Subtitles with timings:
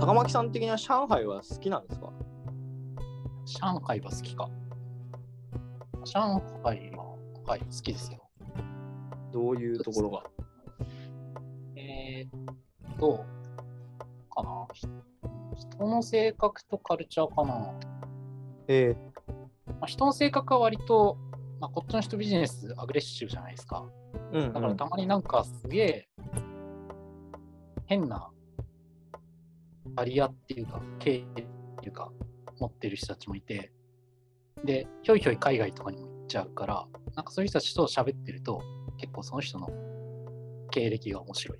[0.00, 2.10] 坂巻さん的には上海は好きなんですか？
[3.44, 4.48] 上海は好きか。
[6.04, 8.18] 上海は、はい、好きですよ。
[9.30, 10.22] どういうところが？
[11.76, 12.52] えー
[12.94, 13.24] っと、
[14.34, 14.66] かな。
[14.72, 14.86] ひ
[15.56, 17.74] 人の性格とカルチャーかな。
[18.68, 18.96] え
[19.66, 21.18] まあ、人の性格は割と、
[21.60, 23.84] まあ、こっちの人ビジネスアグレッシブじゃないですか。
[24.32, 26.08] えうん、だからたまになんかすげえ
[27.84, 28.30] 変な
[29.94, 31.24] バリアっていうか、経営っ
[31.80, 32.10] ていうか、
[32.58, 33.72] 持ってる人たちもいて、
[34.64, 38.62] で、ひょいひょい海外とかにも行っちゃうから、なんかそういう人たちと喋ってると、
[38.98, 39.70] 結構その人の
[40.70, 41.58] 経歴が面白い。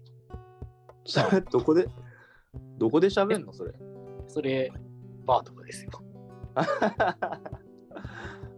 [1.51, 1.89] どこで
[2.79, 3.53] どこで喋んの？
[3.53, 3.73] それ
[4.29, 4.73] それ、
[5.25, 5.91] バーとかですよ。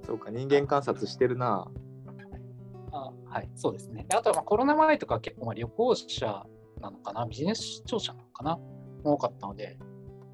[0.05, 1.71] そうか人間観察してるな
[2.91, 4.05] あはい、そうですね。
[4.09, 6.47] であとはまあコロナ前とか結構まあ旅行者
[6.81, 8.59] なのかな、ビジネス出張者なのかな、
[9.05, 9.79] 多かったので、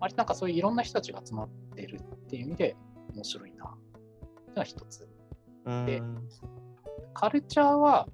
[0.00, 2.76] 割となんかそういういろんな人たちが集まってるっていう意味で
[3.14, 3.64] 面白いな。
[3.66, 3.78] っ
[4.44, 5.08] ていうのは一つ。
[5.86, 6.28] でうん
[7.14, 8.08] カルチャーは、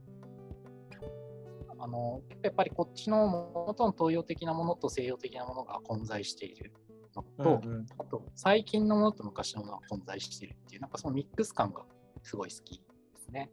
[1.79, 6.73] あのやっぱりこっちの元の東洋的なものと西洋的なものが混在している
[7.15, 11.83] のと、うんうんあと最近のものと昔のものが混在しているっていう、なんかそのミックス感が
[12.23, 12.85] すごい好きで
[13.17, 13.51] すね。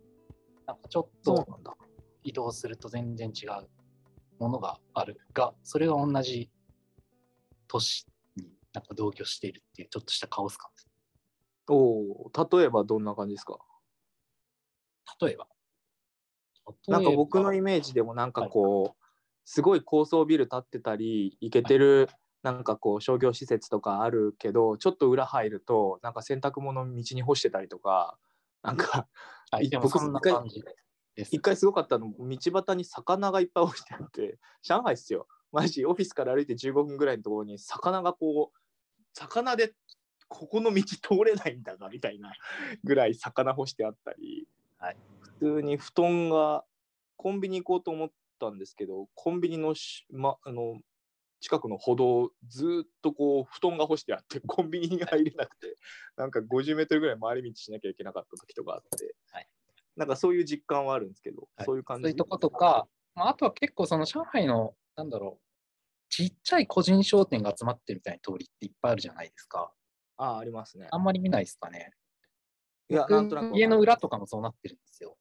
[0.66, 1.46] なんかちょっと
[2.24, 3.68] 移動すると全然違う
[4.40, 6.50] ものがあるが、それが同じ
[7.72, 8.06] 都市
[8.36, 10.90] になんか同居しているっていうちょっとしたカオス感です。
[11.70, 13.58] おお例えばどんな感じですか？
[15.22, 15.48] 例えば？
[16.88, 19.04] なんか僕のイメージでもなんかこう、
[19.46, 22.10] すごい高層ビル建ってたりイケてる
[22.44, 28.18] なんかこう商業施設とかあるけどちょっと裏入るとなんか洗濯物道に干してたりとか
[28.64, 29.08] なんか
[29.52, 30.64] ばはい、僕そんな感じ。
[31.16, 38.60] 一回すごかったの道端に魚がいっぱい干してあって 上海っすよマジオフィスから歩いて15分ぐらいのところに魚がこう
[39.14, 39.74] 魚で
[40.28, 42.34] ここの道通れないんだがみたいな
[42.84, 44.98] ぐらい魚干してあったり、はい。
[45.40, 46.64] 普通に布団が
[47.18, 48.10] コンビニ行こうと思っ
[48.40, 50.80] たんですけどコンビニのし、ま、あの
[51.42, 55.76] 近くの歩道ずーっとこう布団が干してあってコンビニに入れなくて
[56.16, 59.48] なんか50メートルぐらい回り道しなきゃいけなかった時とかあって、はい。
[59.98, 61.66] なんかそういう実感はあるんですけど、はい。
[61.66, 62.04] そういう感じ？
[62.04, 65.51] そういうとことか、まあ、あとは結構その上海の、なんだろう、
[66.12, 69.72] ちっちゃい個人商店が集まってるみたいな通りっていっぱいあるじゃないですか。
[70.18, 70.98] ああ、ありますねあ。
[70.98, 71.94] んまり見ないですかね。
[72.90, 73.58] いや、僕なんとなく。
[73.58, 75.18] 家の裏とかもそうなってるんですよ。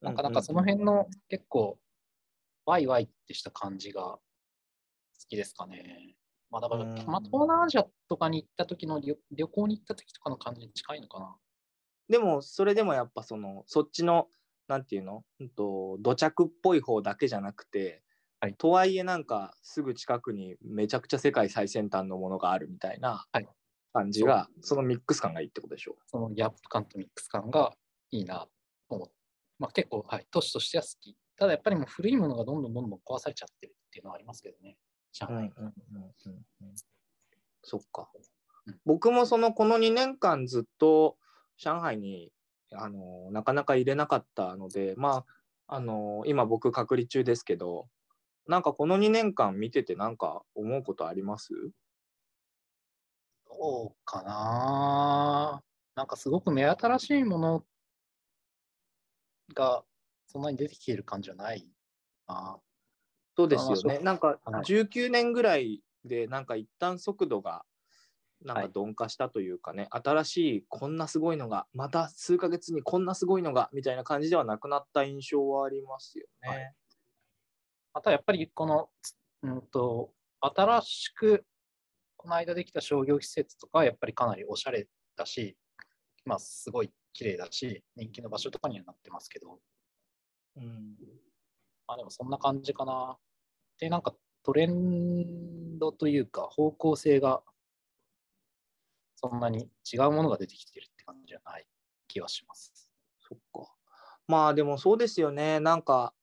[0.00, 1.78] うなんか、なんかその辺の結構、
[2.64, 4.20] ワイワイってした感じが好
[5.28, 6.14] きですかね。
[6.48, 11.34] まあだから、うんまあ、東南アジアとかに行った時の旅旅行に行った時とかの感じに近いのかな。
[12.08, 14.28] でも、それでもやっぱその、そっちの、
[14.68, 18.04] なんていうの、うんと、土着っぽい方だけじゃなくて、
[18.42, 23.46] はいとはいえなんかすぐ近くにめちゃくちゃ世界最先端のものがあるみたいなはい
[23.92, 27.72] 感じが、そのミックス感がいいってことでしょそのギャップ感とミックス感が
[28.10, 28.48] いいな
[28.88, 29.14] と思って、
[29.58, 31.14] まあ、結構、はい、都市としては好き。
[31.36, 34.78] ただやっぱりもう古いものがどんどんどんどん壊されちゃってるっていうのはありますけどね。
[35.12, 35.36] 上海。
[35.36, 36.74] うんうんうん
[37.62, 38.08] そっか
[38.66, 38.80] うん。
[38.86, 41.16] 僕もそのこの2年間ずっと
[41.58, 42.32] 上海に
[42.72, 45.26] あのなかなか入れなかったので、ま
[45.68, 47.88] あ、あの今僕隔離中ですけど、
[48.46, 51.52] なんかこの2年間見ててなんか思うことあります？
[53.48, 55.62] どうかな
[55.94, 57.64] なんかすごく目新しいもの
[59.54, 59.84] が
[60.26, 61.68] そんなに出てきている感じはない
[62.26, 62.58] な。
[63.36, 63.98] そうですよね。
[64.00, 67.64] なんかはい19年ぐらいでなんか一旦速度が
[68.44, 76.48] なんかはい鈍化したというかね、新しいこんなすごいのがまた数ヶ月にこんなすごいのがみたいな感じではなくなった印象はありますよね。
[76.48, 76.74] はい
[77.94, 78.88] またやっぱりこの、
[79.42, 81.44] うんと、新しく
[82.16, 85.56] この間できた商業施設とかはやっぱりかなりおしゃれだし、
[86.24, 89.58] まあすごい綺麗だし、人気の場所とかにはなってますけど、
[90.56, 90.96] うん
[91.86, 93.18] まあでもそんな感じかな。
[93.78, 94.14] で、なんか
[94.44, 97.42] トレンドというか方向性が
[99.16, 101.66] そんなに違うものが出てきてるって感じじゃない
[102.08, 102.90] 気はします。
[103.20, 103.72] そっか。
[104.26, 105.60] まあでもそうですよね。
[105.60, 106.14] なんか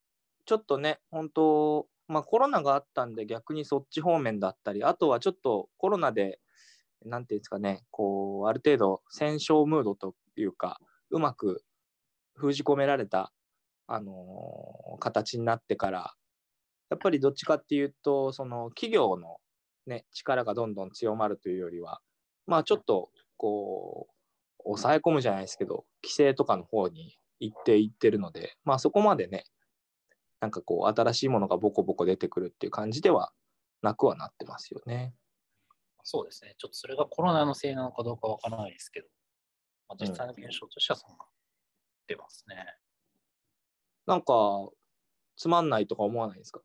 [0.49, 6.39] ちょっとね、本当まあコロナがあったんで逆にそっち方面だったり、あとはちょっとコロナで、
[7.05, 10.79] なんていうんですかね、こう、ある程度戦勝ムードというか、
[11.11, 11.63] うまく
[12.33, 13.31] 封じ込められた、
[13.85, 16.15] あのー形になってから、
[16.89, 19.37] やっぱりどっちかっていうと、その企業の
[19.85, 22.01] ね、力がどんどん強まるというよりは、
[22.47, 24.07] まあちょっとこ
[24.61, 29.43] う、抑え込むじゃないですけど、規制とかの方に行っていってるので、まあそこまでね、
[30.39, 33.33] なんかこう、新しいものがボコボコ出てくるっていう感じでは
[33.81, 35.13] なくはなってますよね。
[36.03, 36.55] そうですね。
[36.57, 39.07] ちょっとそれがコロナのせいなのかどうかわからないですけど、
[39.89, 41.25] まあ、実際の現象としてはそんな
[42.07, 42.77] 出ますね。
[44.07, 44.69] なんか、
[45.35, 46.61] つまんないとか思わないですか？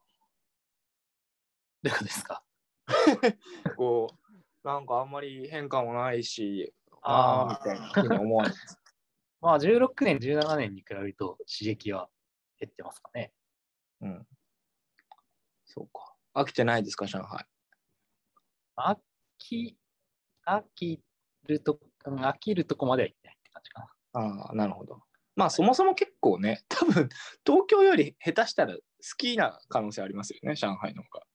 [1.82, 2.43] どうですか？
[3.76, 4.09] こ
[4.65, 6.73] う、なんかあんまり変化もないし、
[7.03, 8.79] ああ、みたいなふうに思わないです。
[9.43, 12.09] まあ16年、17年に比べると刺激は
[12.59, 13.35] 減ってますかね。
[14.04, 14.26] うん。
[15.64, 16.14] そうか。
[16.34, 17.44] 飽きてないですか、上海？
[18.76, 18.98] 飽
[19.38, 19.76] き、
[20.46, 21.00] 飽き
[21.46, 24.20] ると、うん飽きるとこまでは行ってないって感じかな。
[24.46, 25.02] ああ、なるほど。
[25.36, 27.08] まあ、そもそも結構ね、 多分
[27.46, 28.82] 東京より下手したら好
[29.16, 31.26] きな可能性ありますよね、上海の方が。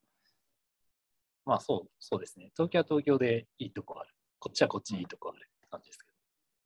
[1.44, 2.50] まあそう、そうですね。
[2.54, 4.14] 東京は東京でいいとこある。
[4.38, 6.06] こっちはこっちでいいとこあるって感じですけ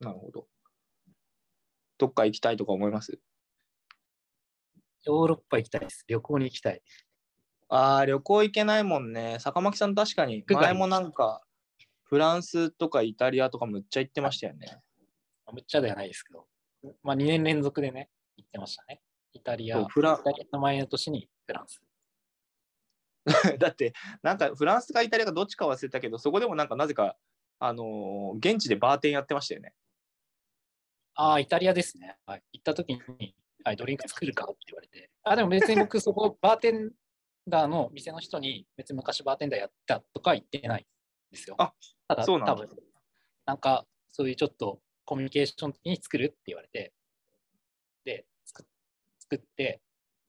[0.01, 0.07] ど。
[0.09, 0.47] なるほど。
[1.97, 3.19] どっか行きたいとか思います？
[5.05, 6.03] ヨーロッパ行きたいです。
[6.07, 6.81] 旅行に行きたい。
[7.69, 9.37] ああ、旅行行けないもんね。
[9.39, 11.41] 坂巻さん確かに、前もなんか、
[12.03, 14.67] フランスとかイタリアとかむっちゃ行ってましたよね。
[15.45, 16.45] まあむっちゃではないですけど、
[17.03, 19.01] まあ2年連続でね、行ってましたね。
[19.33, 21.81] イタリア、フラタリアの前の年にフランス。
[23.57, 27.17] だって、なんかフランスかイタリアかどっちか忘れたけど、そこでもなんかなぜか、
[27.59, 29.73] あのー現地でバーテンやってましたよね。
[31.15, 32.17] ああ、イタリアですね。
[32.25, 33.35] はい、行った時に、
[33.65, 35.09] はい、ドリンク作るかって言われて。
[35.23, 36.91] あ、でも別に僕、そこ、 バーテン
[37.47, 40.85] ダーの店の人に、別に昔バーテンダーやったとか言ってないん
[41.31, 41.55] ですよ。
[41.57, 41.73] あ
[42.07, 42.69] ただ、そうなんだ多分
[43.45, 46.93] なんか、そういうちょっとコミュニケーション的に作るって言われて、
[48.03, 48.65] で、作っ
[49.19, 49.81] 作って、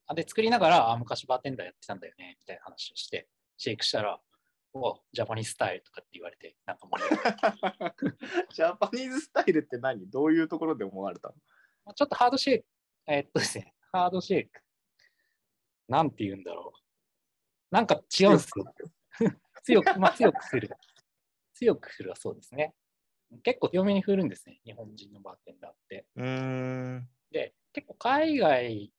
[0.06, 3.28] あで、作りながら、あ、昔バーテンダーやってたんだよね、みたいな話をして、
[3.58, 4.18] シェイクしたら、
[4.72, 7.08] おジャパニーズスタイルとかって言われて、なんか盛り
[8.54, 10.08] ジャパニーズスタイルって何？
[10.10, 11.34] どういうところで思われたの？
[11.84, 12.66] まあちょっとハードシェイク、
[13.08, 14.60] えーっとですね、 ハードシェイク。
[15.88, 16.78] なんて言うんだろう。
[17.70, 18.64] なんか違うんですよ。
[19.64, 20.70] 強く、 まあ強く振る。
[21.54, 22.74] 強く振るはそうですね。
[23.42, 26.06] 結構強めに振るんですね、日本人のバーテンダーって。
[27.30, 28.92] で、結構海外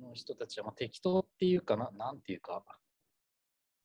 [0.00, 2.64] の人たちはまあ適当っていうかな、なんていうか、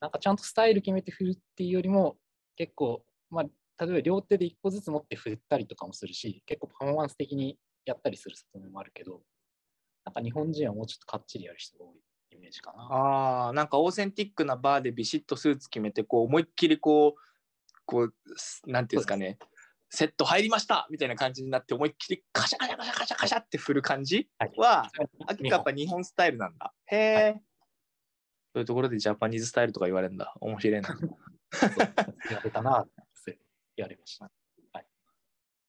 [0.00, 2.18] なんかちゃんとスタイル決めて振るっていうよりも、
[2.56, 9.22] 結構、まあ、例えば両手で一個ずつ持って振ったりとかもするし、結構パフォーマンス的にやったりする側面もあるけど、
[10.08, 12.82] なんか日本人はもうちょっとかっちりやる人が多いイメージかな。
[12.82, 17.20] ああ、なんかオーセンティックなバーでビシッとスーツ決めて、こう思いっきりこう、
[17.84, 19.38] こう、すなんていうんですかね、
[19.90, 24.90] セット入りましたみたいな感じになって、思いっきりカシャカシャカシャカシャカシャって振る感じはいは、
[25.26, 26.72] あ日本やっぱ日本スタイルなんだ。
[26.86, 27.42] へえ、
[28.54, 30.34] そういうところでジャパニーズスタイルとか言われるんだ。
[30.40, 30.88] 面白いな。
[30.88, 31.18] そう
[32.28, 32.88] 言われたなっ
[33.24, 33.38] て
[33.76, 34.30] 言われました。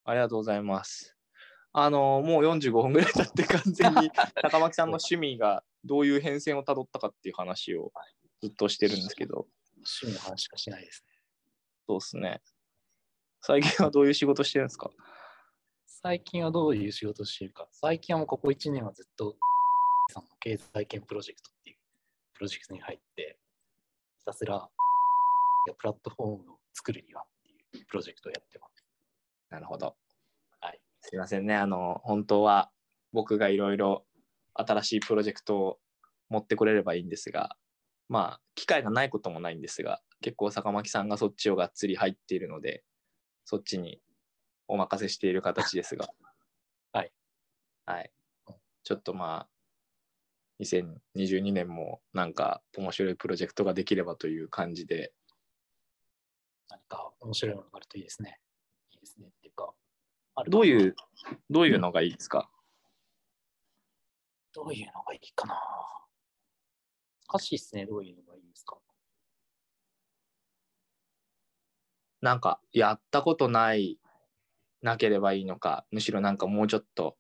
[0.06, 1.19] ありがとうございます。
[1.72, 4.12] あのもう45分ぐらい経って完全に
[4.42, 7.92] 高巻さんの趣味がどういう変遷をたどったかっていう話を
[8.42, 9.46] ずっとしてるんですけど、
[9.76, 11.14] 趣味の話しかしないですね。
[11.88, 12.42] そうですね。
[13.42, 14.90] 最近はどういう仕事してるんですか？
[15.86, 17.68] 最近はどういう仕事をしているか。
[17.72, 19.36] 最近はもうここ1年はずっと、
[20.12, 21.78] さんの経済圏プロジェクトっていう
[22.34, 23.38] プロジェクトに入って、
[24.18, 24.68] ひたすら
[25.78, 28.86] プラットフォームを作るにはっていうプロジェクトをやってます。
[29.50, 29.96] なるほど。
[31.02, 31.10] はい。
[31.10, 31.56] すいませんね。
[31.56, 32.72] あの、本当は
[33.12, 34.06] 僕がいろいろ
[34.54, 35.80] 新しいプロジェクトを
[36.30, 37.56] 持ってこれればいいんですが、
[38.08, 42.84] まあ、機会がないこともないんですが、結構坂巻さんがそっちをがっつり入っているので、
[43.46, 44.02] そっちに
[44.68, 46.10] お任せしている形ですが。
[46.92, 47.12] はい。
[47.86, 48.12] はい。
[48.84, 49.50] ちょっとまあ、
[50.62, 55.14] 2022年もなんか面白いプロジェクトができればという感じで、
[56.68, 58.40] 何か面白いものがあるといいですね。
[58.92, 59.28] いいですね。
[59.28, 59.74] っていうか、ある
[60.48, 60.96] どういう、
[61.50, 62.50] どういうのがいいですか？
[64.54, 65.56] どういうのがいいかな。
[67.28, 67.86] 難しいですね。
[67.86, 68.78] どういうのがいいですか？
[72.22, 73.98] なんかやったことない
[74.82, 77.18] なければいいのかむしろなんかもうちょっと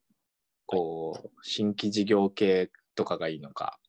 [0.65, 3.79] こう新規事業系とかがいいのか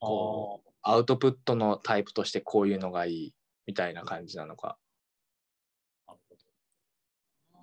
[0.00, 3.34] こアウトプットのタイプとしてこういうのがいい
[3.66, 4.78] みたいな感じなのか
[6.08, 6.40] なるほど。
[7.52, 7.62] うーん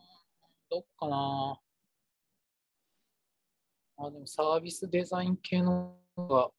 [0.71, 1.59] どっかな
[3.97, 6.49] あ、でもサービスデザイン系のが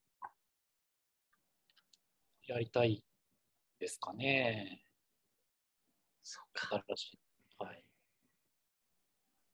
[2.47, 3.03] やりたい
[3.81, 4.83] ですかね。
[6.23, 7.19] 新しい。
[7.59, 7.83] はい。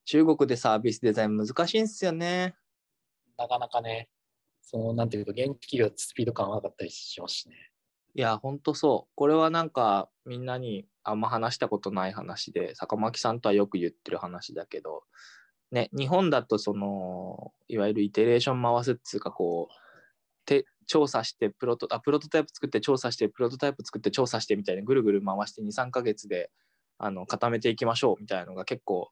[0.07, 2.57] 中国でサービスデザイン難しいんですよね
[3.37, 4.09] なかなかね、
[4.61, 7.55] その、なんていうか、現地企業ってスピード感なかったりしますしね。
[8.15, 15.03] いやほんとそうこれはなんかみんなにあんま話したことない話で坂巻さんとはよく言ってる話だけど
[15.71, 19.89] ね日本だとそのいわゆるイテレーション回すっつうかこう
[20.49, 26.51] て調査してプロトあプロトタイプ作って調査してプロトタイプ作って調査してみたいなぐるぐる回して23ヶ月で
[26.97, 29.11] あの固めていきましょうみたいなのが結構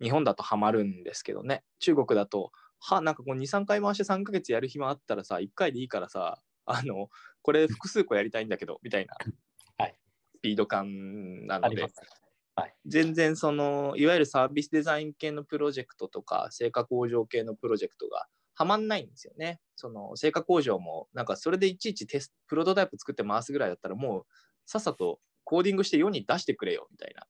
[0.00, 1.64] 日本だとハマるんですけどね。
[1.80, 7.08] 中国だとはなんかこう23回回して3ヶ月やる暇あったらさ1回でいいからさあの
[7.42, 9.16] これ複数個やりたいんだけどみたいな。
[10.38, 11.94] スピード感なのであります。
[12.86, 19.60] 全然そのいわゆるサービスデザイン系のプロジェクトとか成果工場系のプロジェクトがはまんないんですよね。
[19.76, 24.26] その成果工場もなんかそれでいちいちテスプロトタイプ作って回すぐらいだったらもう
[24.66, 27.26] さっさとコーディングして世に出してくれよみたいな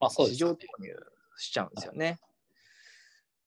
[0.00, 0.94] まあそうですよね市場投入
[1.36, 2.18] しちゃうんですよね。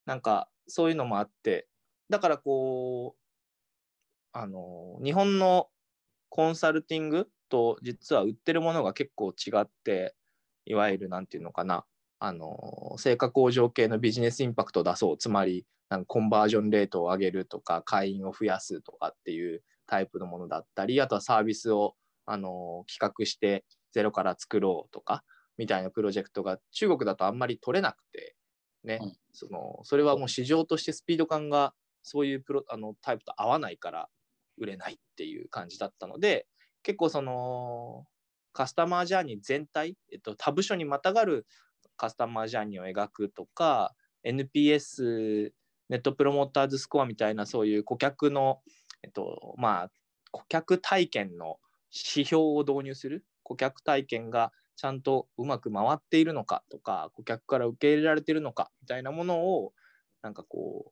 [0.06, 1.68] なんかそういうのもあって
[2.10, 3.22] だからこう
[4.32, 5.68] あの日本の
[6.30, 10.16] コンサルティングと実は売ってるものが結構違って
[10.66, 11.86] いわゆるなんていうのかな
[12.20, 15.18] あの成果向上系のビジネスインパクトを出そう。
[15.18, 25.24] つまりなんかコンバージョンレートを上げるとか会員を増やすとかっていうタイプのものだったりあとはサービスをあの企画してゼロから作ろうとか
[25.58, 28.36] みたいなプロジェクトが中国だとあんまり取れなくて
[28.84, 29.14] ね、うん。
[29.34, 34.10] そのそれはもう市場としてスピード感がそういうプロあのタイプと合わないから
[34.58, 36.46] 売れないっていう感じだったので
[36.84, 38.06] 結構その
[38.54, 41.46] カスタマージャーニー全体、えっと、他部署にまたがる
[41.98, 43.94] カスタマージャーニーを描くとか
[44.26, 45.52] NPS
[45.90, 48.60] ネットプロモーターズスコアみたいなそういう顧客の、
[49.04, 49.92] えっとまあ、
[50.32, 51.58] 顧客体験の
[51.92, 59.74] 指標を導入する顧客体験がちゃんとうまく回っているのかとか顧客から受け入れられているのかみたいなものを
[60.22, 60.92] なんかこう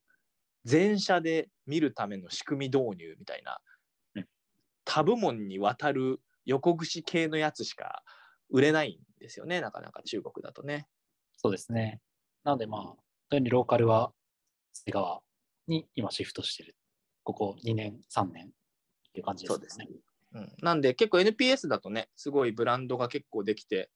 [0.66, 3.60] 全社で見るための仕組み導入みたいな
[4.90, 8.02] 他部門にわたる横串系のやつしか
[8.50, 10.88] 売れないんですよねなかなか中国だとね。
[11.38, 12.02] そうですね。
[12.44, 12.96] なのでまあ、
[13.30, 14.12] 特にローカルは、
[14.74, 15.22] 瀬川
[15.68, 16.76] に今シフトしてる。
[17.24, 18.50] ここ2年、3年っ
[19.14, 19.56] ていう感じですね。
[19.56, 19.88] そうですね
[20.32, 23.90] うん、なんで結構 NPS だとねすごいブランドが結構できて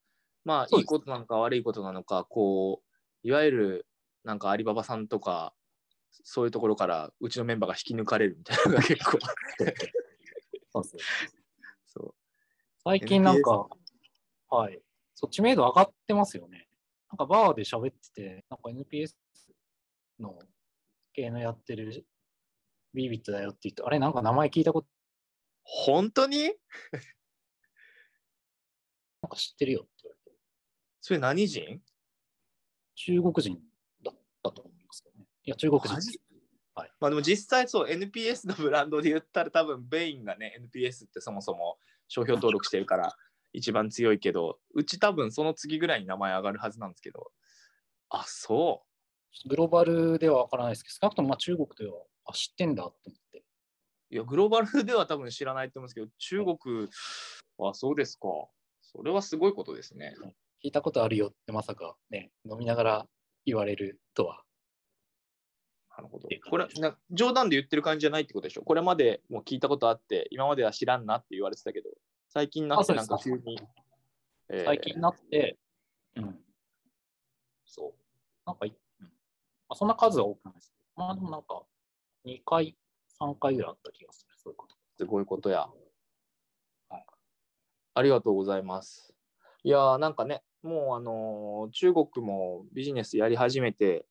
[0.44, 3.86] まあいいことなのか悪いことなのかこういわゆる
[4.24, 5.54] なんかアリババさんとか
[6.24, 9.18] そういうところからうちのメンバーが引き抜かれるみたいなのが結構
[10.82, 10.98] そ
[12.00, 12.14] う
[12.82, 13.68] 最近なんか、
[14.50, 14.82] はい。
[15.14, 16.68] そっち名度上がってますよね。
[17.10, 19.14] なんかバーで喋ってて、なんか NPS
[20.18, 20.36] の
[21.12, 22.04] 系のやってる
[22.92, 24.88] ビビットだよって言って、あれなんか名前聞いたこと
[25.62, 26.42] 本当に？
[26.42, 26.48] な
[29.28, 30.38] んか知ってるよって言われて、
[31.00, 31.80] それ何人？
[32.96, 33.60] 中国人
[34.04, 35.26] だったと思いますけどね。
[35.44, 36.18] いや、中国人です
[36.74, 36.90] マジ。
[37.00, 41.78] まあでも実際そう NPS のブランドで言ったら多分ベインがね NPS ってそもそも
[42.08, 43.16] 商標登録してるから
[43.52, 47.30] 一番強いけどうち多分その次ぐらいに名前上がるはずなんですけど
[48.08, 48.94] あそう
[49.48, 53.44] グローバルではわからないですけど、少なくともまあ中国では、あ、知ってんだって思って。
[54.10, 56.88] いや、グローバルでは多分知らないと思うんですけど、中国
[57.58, 58.28] はそうですか。
[58.82, 60.14] それはすごいことですね。
[60.64, 63.06] 聞いたことあるよってまさかね、飲みながら
[63.44, 64.43] 言われるとは。
[65.96, 68.62] なるほどこれな、冗談で言ってる感じじゃないってことでしょ？
[68.62, 71.90] これまでもう聞いたことあって、今までは知らんなって言われてたけど、
[72.28, 73.60] 最近になってなんか急に。
[74.50, 75.56] えー最近になって、
[76.16, 76.44] うん、
[77.64, 77.92] そう。
[78.46, 79.10] なんかい、うんま
[79.70, 80.74] あ、そんな数は多くないです。
[80.96, 81.62] まあでもなんか、
[82.26, 82.76] 2回、
[83.20, 84.34] 3回ぐらいあった気がする。
[84.36, 84.76] そういうこと。
[84.98, 85.60] すごいことや。
[86.90, 87.04] はい
[87.94, 89.14] ありがとうございます。
[89.62, 94.04] いやーなんかね、もうあのー中国もビジネスやり始めて、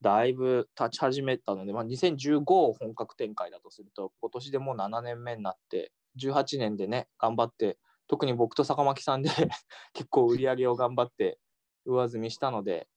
[0.00, 9.30] だいぶ立ち始めたので、まあ、2015を本格展開だとすると、今年でもう7年目になって、18年でね、頑張って、特に僕と坂巻さんで
[9.92, 11.38] 結構売り上げを頑張って
[11.84, 12.88] 上積みしたので、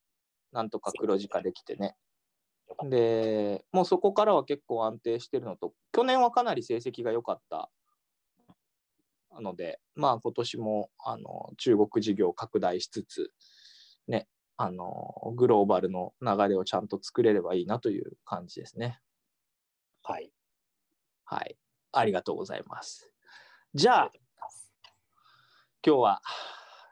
[0.52, 1.96] なんとか黒字化できてね。
[2.90, 7.70] で、もうそこからは結構安定してるのと、去年はかなり成績が良かった
[9.42, 13.32] ので、まあ今年もあの中国事業拡大しつつ、
[14.08, 14.28] ね、
[14.64, 19.00] あのグローバルの流れをちゃんと作れればいいなという感じですね。
[20.04, 20.32] はい。
[21.26, 21.58] はい。
[21.92, 23.12] ありがとうございます。
[23.74, 24.12] じゃあ、
[25.84, 26.22] 今日は、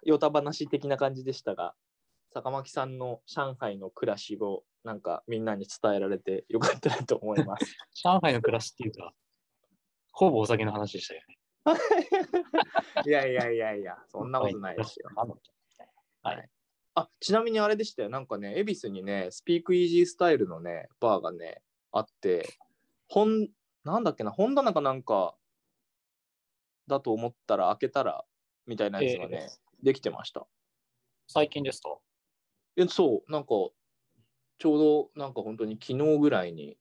[0.01, 1.75] ヨタ話的な感じでしたが、
[2.33, 7.77] 坂巻さんの上海の暮らしをなんかみんなに伝えられてよかったなと思います。
[8.03, 9.13] 上海の暮らしっていうか、
[10.11, 11.37] ほぼお酒の話でしたよね。
[13.05, 15.11] いやいやいやいや、そんなことないですよ。
[16.23, 16.49] はい。
[17.01, 21.61] あちなみにあれでしたよ、なんかね、恵比寿にね、スピークイージースタイルのね、バーがね、
[21.93, 22.57] あって、
[23.07, 23.47] 本、
[23.85, 25.35] なんだっけな、本棚かなんか
[26.87, 28.25] だと思ったら開けたら
[28.65, 29.49] みたいなやつがね、
[29.81, 30.45] できてました。
[31.27, 31.97] 最近ですか？
[32.75, 33.49] えそう、なんか、
[34.57, 36.77] ちょうどなんか本当に昨日ぐらいに、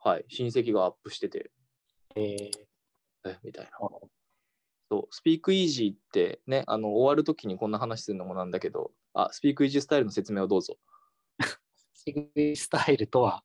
[0.00, 1.50] はい、親戚がアップしてて、
[2.16, 2.50] えー、
[3.24, 3.78] えみたいな。
[4.90, 10.76] そう、スピークイージーってね、あの終わるときにこんな話するのもなんだけど、あ、スピークイージースタイルの説明をどうぞ。
[11.94, 13.44] シグリスタイルとは、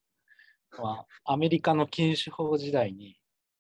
[0.82, 3.18] まあ、アメリカの禁酒法時代に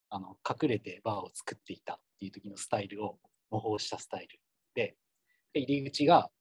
[0.09, 3.19] あの隠れてバーを作っていたっていう時のスタイルを
[3.51, 4.39] 模倣したスタイル
[4.73, 4.95] で、
[5.53, 6.31] で入り口が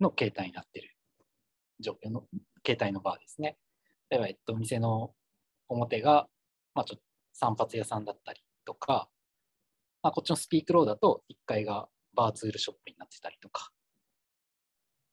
[0.00, 0.96] の携帯になってる
[1.78, 2.24] 状況の
[2.66, 3.56] 携帯のバーですね。
[4.10, 5.12] 例えば、えっと、店の
[5.68, 6.28] 表が、
[6.74, 9.08] まあ、ちょっと散髪屋さんだったりとか、
[10.02, 13.70] まあ、こっちのスピークローだと1階がバーツールショップになってたりとか、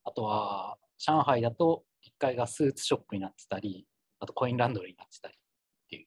[0.03, 3.85] あとは上海だと1階がスーツショップになってたり、
[4.19, 5.37] あとコインランドリーになってたりっ
[5.89, 6.05] ていう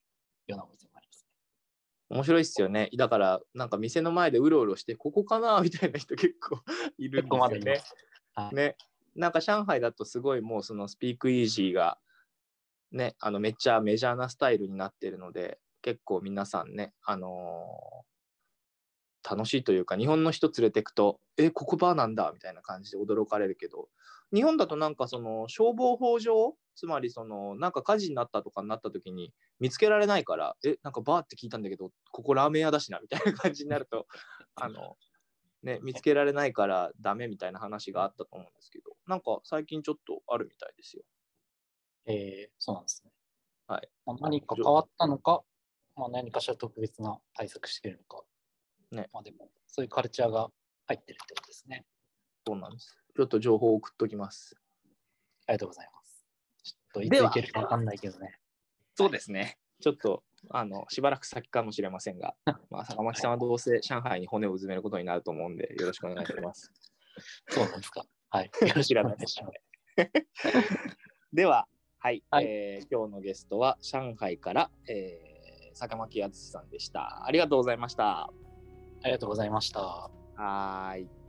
[0.49, 2.17] ようなお店もありますね。
[2.17, 2.91] 面白いっすよね。
[2.97, 6.61] だから、なんか店の前でうろうろして、ここかなみたいな人結構
[6.99, 7.59] いるんですよね。
[7.59, 7.95] います。
[8.35, 8.77] はいね。
[9.15, 11.99] なんか上海だとすごいもうそのスピークイージーが
[12.93, 18.11] ね、あのめっちゃメジャーなスタイルになってるので、結構皆さんね、あのー
[19.29, 23.89] 楽しいというか、日本の人連れてくと、え、ここバーなんだみたいな感じで驚かれるけど、
[24.33, 34.07] 日本だとなんかその消防法上、つまりそのなんか火事になったとかになった時に見つけられないから、え、なんかバーって聞いたんだけど、ここラーメン屋だしなみたいな感じになると、
[34.55, 34.97] あの、
[35.63, 41.03] ね、見つけられないからダメみたいな話があったと思うんですけど、なんか最近ちょっとあるみたいですよ。
[42.07, 43.13] えーそうなんですね。
[43.67, 45.45] はいまあ、何か変わったのか、
[45.97, 48.25] まあ、何かしら特別な対策してるのか、
[48.91, 50.49] ねまあ、でも、そういうカルチャーが
[50.87, 51.85] 入ってるってことですね。
[52.47, 52.97] そうなんです。
[53.17, 54.57] ちょっと情報を送っときます。
[55.47, 56.27] ありがとうございます。
[56.65, 58.39] ちょっといつではいけるかわかんないけどね。
[58.97, 59.59] そうですね。
[59.81, 62.35] ちょっと、あの、しばらく先かもしれませんが、
[62.71, 66.73] まあ、坂巻さんはどうせ上海に骨をうずめることになると思うんで、よろしくお願いします。
[67.49, 68.05] そうなんですか。
[68.31, 68.51] はい。
[68.67, 69.61] よろしくお願いします。
[71.33, 71.69] では、
[71.99, 75.41] はい、はいえー今日のゲストは上海から、えー
[75.73, 77.25] 坂巻敦さんでした。
[77.25, 78.29] ありがとうございました。
[79.03, 80.11] ありがとうございました。
[80.35, 81.20] はい。